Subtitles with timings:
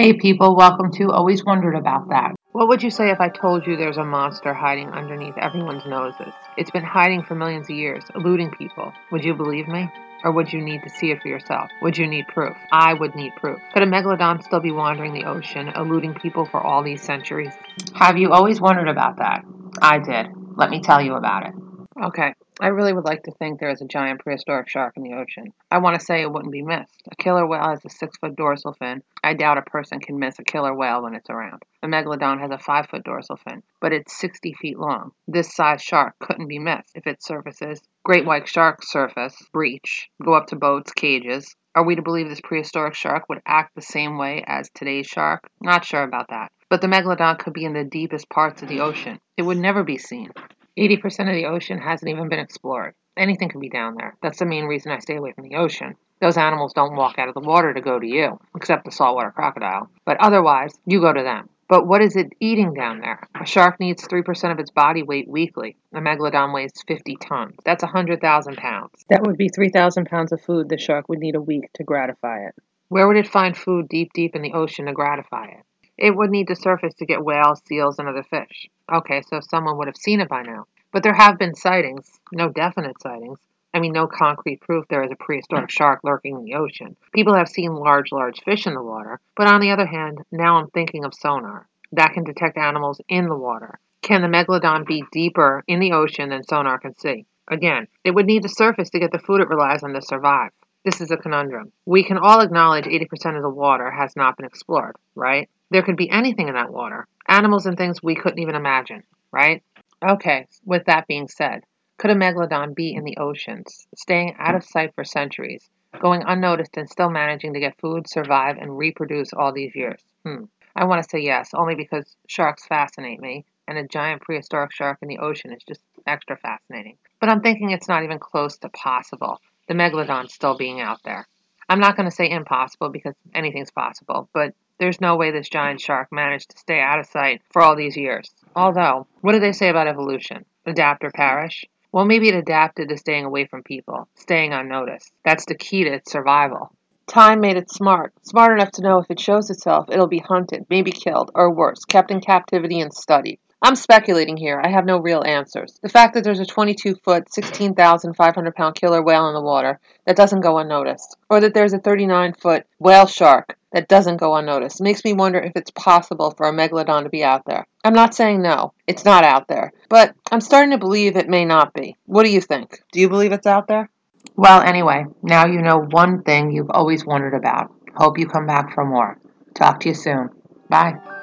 [0.00, 2.36] Hey people, welcome to Always Wondered About That.
[2.52, 6.32] What would you say if I told you there's a monster hiding underneath everyone's noses?
[6.56, 8.92] It's been hiding for millions of years, eluding people.
[9.10, 9.90] Would you believe me?
[10.22, 11.68] Or would you need to see it for yourself?
[11.82, 12.56] Would you need proof?
[12.70, 13.58] I would need proof.
[13.74, 17.52] Could a megalodon still be wandering the ocean, eluding people for all these centuries?
[17.94, 19.44] Have you always wondered about that?
[19.82, 20.28] I did.
[20.54, 21.54] Let me tell you about it.
[22.00, 25.14] Okay, I really would like to think there is a giant prehistoric shark in the
[25.14, 25.52] ocean.
[25.70, 27.02] I want to say it wouldn't be missed.
[27.10, 29.02] A killer whale has a six foot dorsal fin.
[29.22, 31.62] I doubt a person can miss a killer whale when it's around.
[31.84, 35.12] A megalodon has a five foot dorsal fin, but it's 60 feet long.
[35.28, 37.80] This size shark couldn't be missed if it surfaces.
[38.02, 41.54] Great white sharks surface, breach, go up to boats, cages.
[41.76, 45.48] Are we to believe this prehistoric shark would act the same way as today's shark?
[45.60, 46.50] Not sure about that.
[46.68, 49.20] But the megalodon could be in the deepest parts of the ocean.
[49.36, 50.32] It would never be seen.
[50.78, 52.94] 80% of the ocean hasn't even been explored.
[53.16, 54.16] Anything can be down there.
[54.22, 55.96] That's the main reason I stay away from the ocean.
[56.20, 59.32] Those animals don't walk out of the water to go to you, except the saltwater
[59.32, 59.90] crocodile.
[60.04, 61.48] But otherwise, you go to them.
[61.68, 63.28] But what is it eating down there?
[63.40, 65.76] A shark needs 3% of its body weight weekly.
[65.92, 67.56] A megalodon weighs 50 tons.
[67.64, 69.04] That's 100,000 pounds.
[69.10, 72.46] That would be 3,000 pounds of food the shark would need a week to gratify
[72.46, 72.54] it.
[72.88, 75.64] Where would it find food deep, deep in the ocean to gratify it?
[75.98, 78.68] It would need to surface to get whales, seals, and other fish.
[78.90, 80.66] Okay, so someone would have seen it by now.
[80.92, 83.40] But there have been sightings, no definite sightings.
[83.74, 85.76] I mean, no concrete proof there is a prehistoric hmm.
[85.76, 86.96] shark lurking in the ocean.
[87.12, 90.56] People have seen large, large fish in the water, but on the other hand, now
[90.56, 91.68] I'm thinking of sonar.
[91.92, 93.78] That can detect animals in the water.
[94.02, 97.26] Can the megalodon be deeper in the ocean than sonar can see?
[97.48, 100.52] Again, it would need to surface to get the food it relies on to survive.
[100.88, 101.70] This is a conundrum.
[101.84, 105.50] We can all acknowledge 80% of the water has not been explored, right?
[105.70, 107.06] There could be anything in that water.
[107.28, 109.62] Animals and things we couldn't even imagine, right?
[110.02, 111.64] Okay, with that being said,
[111.98, 115.68] could a megalodon be in the oceans, staying out of sight for centuries,
[116.00, 120.00] going unnoticed and still managing to get food, survive, and reproduce all these years?
[120.24, 120.44] Hmm.
[120.74, 125.00] I want to say yes, only because sharks fascinate me, and a giant prehistoric shark
[125.02, 126.96] in the ocean is just extra fascinating.
[127.20, 131.26] But I'm thinking it's not even close to possible, the megalodon still being out there.
[131.68, 135.80] I'm not going to say impossible because anything's possible, but there's no way this giant
[135.80, 138.30] shark managed to stay out of sight for all these years.
[138.56, 140.44] Although, what do they say about evolution?
[140.64, 141.64] Adapt or perish?
[141.92, 145.12] Well, maybe it adapted to staying away from people, staying unnoticed.
[145.24, 146.72] That's the key to its survival.
[147.06, 150.66] Time made it smart, smart enough to know if it shows itself, it'll be hunted,
[150.68, 153.40] maybe killed, or worse, kept in captivity and studied.
[153.60, 154.60] I'm speculating here.
[154.62, 155.78] I have no real answers.
[155.82, 160.16] The fact that there's a 22 foot, 16,500 pound killer whale in the water that
[160.16, 164.80] doesn't go unnoticed, or that there's a 39 foot whale shark that doesn't go unnoticed,
[164.80, 167.66] makes me wonder if it's possible for a megalodon to be out there.
[167.84, 171.44] I'm not saying no, it's not out there, but I'm starting to believe it may
[171.44, 171.96] not be.
[172.06, 172.80] What do you think?
[172.92, 173.90] Do you believe it's out there?
[174.36, 177.72] Well, anyway, now you know one thing you've always wondered about.
[177.96, 179.18] Hope you come back for more.
[179.54, 180.30] Talk to you soon.
[180.68, 181.17] Bye.